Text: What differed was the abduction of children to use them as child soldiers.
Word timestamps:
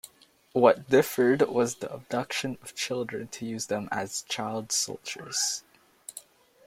What 0.53 0.89
differed 0.89 1.43
was 1.43 1.75
the 1.75 1.93
abduction 1.93 2.57
of 2.63 2.73
children 2.73 3.27
to 3.27 3.45
use 3.45 3.67
them 3.67 3.87
as 3.91 4.23
child 4.23 4.71
soldiers. 4.71 5.61